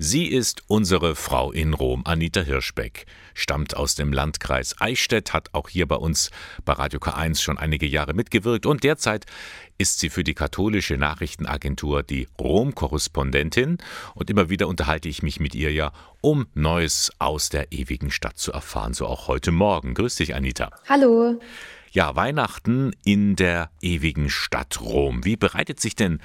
[0.00, 5.68] Sie ist unsere Frau in Rom, Anita Hirschbeck, stammt aus dem Landkreis Eichstätt, hat auch
[5.68, 6.30] hier bei uns
[6.64, 9.26] bei Radio K1 schon einige Jahre mitgewirkt und derzeit
[9.76, 13.78] ist sie für die katholische Nachrichtenagentur die Rom-Korrespondentin
[14.14, 15.90] und immer wieder unterhalte ich mich mit ihr ja,
[16.20, 19.94] um Neues aus der ewigen Stadt zu erfahren, so auch heute Morgen.
[19.94, 20.70] Grüß dich, Anita.
[20.88, 21.40] Hallo.
[21.90, 25.24] Ja, Weihnachten in der ewigen Stadt Rom.
[25.24, 26.20] Wie bereitet sich denn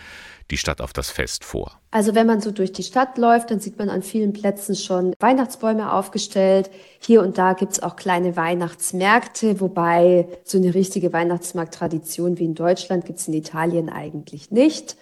[0.52, 1.80] die Stadt auf das Fest vor?
[1.92, 5.14] Also wenn man so durch die Stadt läuft, dann sieht man an vielen Plätzen schon
[5.20, 6.70] Weihnachtsbäume aufgestellt.
[7.00, 13.06] Hier und da gibt's auch kleine Weihnachtsmärkte, wobei so eine richtige Weihnachtsmarkttradition wie in Deutschland
[13.06, 14.98] gibt's in Italien eigentlich nicht.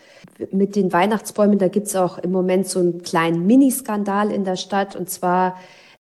[0.52, 4.96] Mit den Weihnachtsbäumen, da gibt's auch im Moment so einen kleinen Miniskandal in der Stadt.
[4.96, 5.58] Und zwar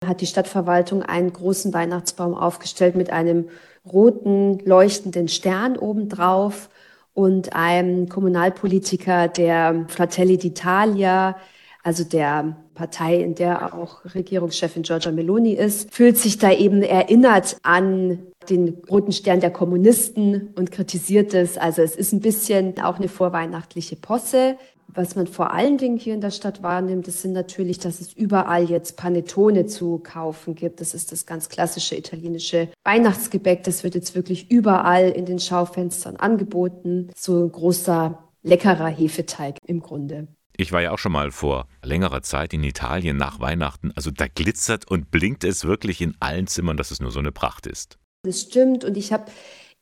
[0.06, 3.48] hat die Stadtverwaltung einen großen Weihnachtsbaum aufgestellt mit einem
[3.91, 6.69] roten leuchtenden Stern obendrauf
[7.15, 11.34] und einem Kommunalpolitiker der Fratelli d'Italia,
[11.82, 17.57] also der Partei, in der auch Regierungschefin Giorgia Meloni ist, fühlt sich da eben erinnert
[17.62, 18.18] an
[18.51, 21.57] den roten Stern der Kommunisten und kritisiert es.
[21.57, 24.57] Also es ist ein bisschen auch eine vorweihnachtliche Posse.
[24.97, 28.15] Was man vor allen Dingen hier in der Stadt wahrnimmt, das sind natürlich, dass es
[28.15, 30.80] überall jetzt Panettone zu kaufen gibt.
[30.80, 33.63] Das ist das ganz klassische italienische Weihnachtsgebäck.
[33.63, 37.11] Das wird jetzt wirklich überall in den Schaufenstern angeboten.
[37.15, 40.29] So ein großer, leckerer Hefeteig im Grunde.
[40.57, 43.93] Ich war ja auch schon mal vor längerer Zeit in Italien nach Weihnachten.
[43.95, 47.33] Also da glitzert und blinkt es wirklich in allen Zimmern, dass es nur so eine
[47.33, 47.99] Pracht ist.
[48.23, 48.83] Das stimmt.
[48.83, 49.30] Und ich habe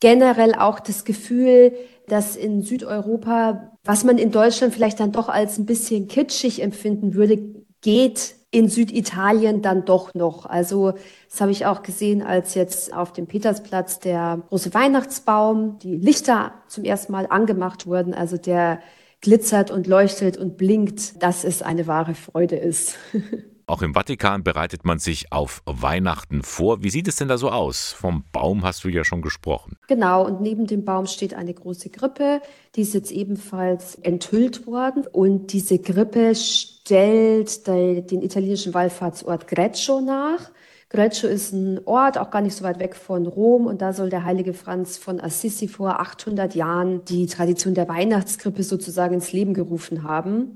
[0.01, 1.73] generell auch das Gefühl,
[2.07, 7.15] dass in Südeuropa, was man in Deutschland vielleicht dann doch als ein bisschen kitschig empfinden
[7.15, 7.39] würde,
[7.81, 10.47] geht in Süditalien dann doch noch.
[10.47, 10.93] Also
[11.29, 16.53] das habe ich auch gesehen, als jetzt auf dem Petersplatz der große Weihnachtsbaum, die Lichter
[16.69, 18.15] zum ersten Mal angemacht wurden.
[18.15, 18.81] Also der
[19.21, 22.97] glitzert und leuchtet und blinkt, dass es eine wahre Freude ist.
[23.67, 26.83] Auch im Vatikan bereitet man sich auf Weihnachten vor.
[26.83, 27.93] Wie sieht es denn da so aus?
[27.93, 29.79] Vom Baum hast du ja schon gesprochen.
[29.89, 32.43] Genau, und neben dem Baum steht eine große Grippe.
[32.75, 35.07] Die ist jetzt ebenfalls enthüllt worden.
[35.07, 40.51] Und diese Grippe stellt den italienischen Wallfahrtsort Greccio nach.
[40.91, 43.67] Greccio ist ein Ort, auch gar nicht so weit weg von Rom.
[43.67, 48.63] Und da soll der heilige Franz von Assisi vor 800 Jahren die Tradition der Weihnachtskrippe
[48.63, 50.55] sozusagen ins Leben gerufen haben.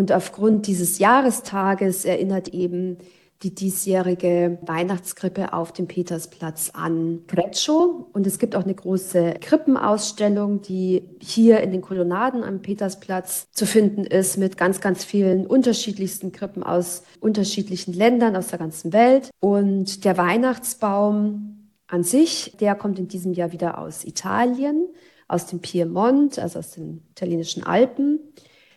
[0.00, 2.96] Und aufgrund dieses Jahrestages erinnert eben
[3.42, 8.08] die diesjährige Weihnachtskrippe auf dem Petersplatz an Greccio.
[8.14, 13.66] Und es gibt auch eine große Krippenausstellung, die hier in den Kolonnaden am Petersplatz zu
[13.66, 19.28] finden ist, mit ganz, ganz vielen unterschiedlichsten Krippen aus unterschiedlichen Ländern, aus der ganzen Welt.
[19.38, 24.88] Und der Weihnachtsbaum an sich, der kommt in diesem Jahr wieder aus Italien,
[25.28, 28.20] aus dem Piemont, also aus den italienischen Alpen.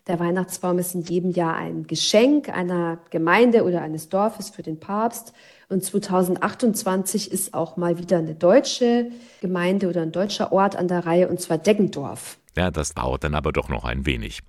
[0.08, 4.78] Der Weihnachtsbaum ist in jedem Jahr ein Geschenk einer Gemeinde oder eines Dorfes für den
[4.78, 5.32] Papst.
[5.70, 11.06] Und 2028 ist auch mal wieder eine deutsche Gemeinde oder ein deutscher Ort an der
[11.06, 12.38] Reihe, und zwar Deggendorf.
[12.58, 14.42] Ja, das dauert dann aber doch noch ein wenig.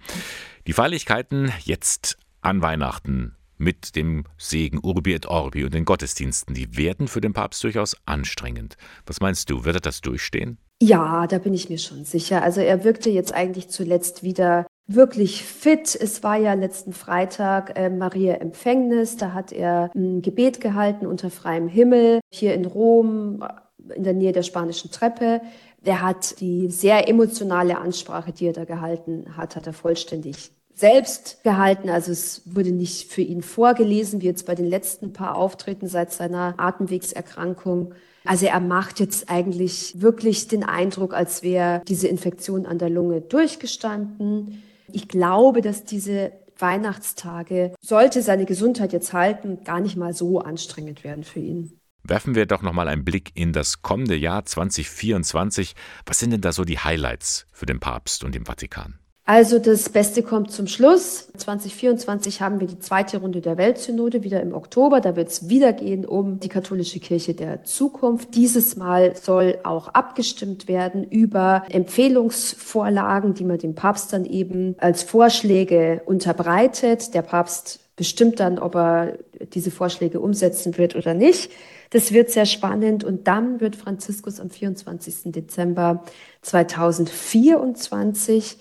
[0.67, 6.77] Die Feierlichkeiten jetzt an Weihnachten mit dem Segen Urbi et Orbi und den Gottesdiensten, die
[6.77, 8.77] werden für den Papst durchaus anstrengend.
[9.07, 10.59] Was meinst du, wird er das durchstehen?
[10.83, 12.43] Ja, da bin ich mir schon sicher.
[12.43, 15.97] Also er wirkte jetzt eigentlich zuletzt wieder wirklich fit.
[15.99, 19.17] Es war ja letzten Freitag äh, Maria Empfängnis.
[19.17, 23.45] Da hat er ein Gebet gehalten unter freiem Himmel hier in Rom
[23.95, 25.41] in der Nähe der spanischen Treppe.
[25.85, 31.43] Der hat die sehr emotionale Ansprache, die er da gehalten hat, hat er vollständig selbst
[31.45, 31.89] gehalten.
[31.89, 36.13] Also es wurde nicht für ihn vorgelesen, wie jetzt bei den letzten paar Auftritten seit
[36.13, 37.95] seiner Atemwegserkrankung.
[38.25, 43.21] Also er macht jetzt eigentlich wirklich den Eindruck, als wäre diese Infektion an der Lunge
[43.21, 44.63] durchgestanden.
[44.95, 51.03] Ich glaube, dass diese Weihnachtstage, sollte seine Gesundheit jetzt halten, gar nicht mal so anstrengend
[51.03, 51.81] werden für ihn.
[52.05, 55.75] Werfen wir doch noch mal einen Blick in das kommende Jahr 2024.
[56.07, 59.01] Was sind denn da so die Highlights für den Papst und den Vatikan?
[59.27, 61.29] Also das Beste kommt zum Schluss.
[61.39, 65.01] 2024 haben wir die zweite Runde der Weltsynode wieder im Oktober.
[65.01, 68.35] Da wird es wieder gehen um die katholische Kirche der Zukunft.
[68.35, 75.03] Dieses Mal soll auch abgestimmt werden über Empfehlungsvorlagen, die man dem Papst dann eben als
[75.03, 77.15] Vorschläge unterbreitet.
[77.15, 79.17] Der Papst bestimmt dann, ob er
[79.55, 81.51] diese Vorschläge umsetzen wird oder nicht.
[81.89, 83.05] Das wird sehr spannend.
[83.05, 85.33] Und dann wird Franziskus am 24.
[85.33, 86.05] Dezember
[86.43, 88.59] 2024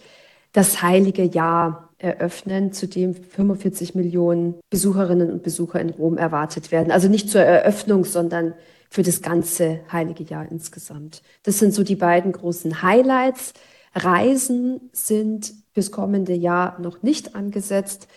[0.54, 6.92] das heilige Jahr eröffnen, zu dem 45 Millionen Besucherinnen und Besucher in Rom erwartet werden.
[6.92, 8.54] Also nicht zur Eröffnung, sondern
[8.90, 11.24] für das ganze heilige Jahr insgesamt.
[11.44, 13.54] Das sind so die beiden großen Highlights.
[13.96, 18.08] Reisen sind fürs kommende Jahr noch nicht angesetzt.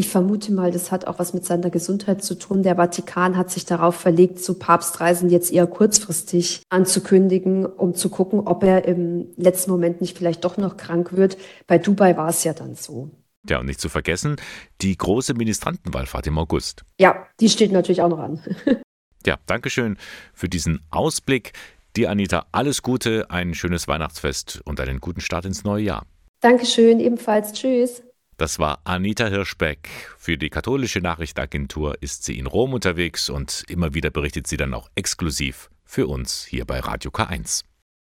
[0.00, 2.62] Ich vermute mal, das hat auch was mit seiner Gesundheit zu tun.
[2.62, 8.40] Der Vatikan hat sich darauf verlegt, so Papstreisen jetzt eher kurzfristig anzukündigen, um zu gucken,
[8.46, 11.36] ob er im letzten Moment nicht vielleicht doch noch krank wird.
[11.66, 13.10] Bei Dubai war es ja dann so.
[13.46, 14.36] Ja, und nicht zu vergessen,
[14.80, 16.82] die große Ministrantenwallfahrt im August.
[16.98, 18.40] Ja, die steht natürlich auch noch an.
[19.26, 19.98] ja, Dankeschön
[20.32, 21.52] für diesen Ausblick.
[21.94, 26.06] Dir, Anita, alles Gute, ein schönes Weihnachtsfest und einen guten Start ins neue Jahr.
[26.40, 27.52] Dankeschön, ebenfalls.
[27.52, 28.02] Tschüss.
[28.40, 29.90] Das war Anita Hirschbeck.
[30.16, 34.72] Für die katholische Nachrichtenagentur ist sie in Rom unterwegs und immer wieder berichtet sie dann
[34.72, 37.69] auch exklusiv für uns hier bei Radio K1.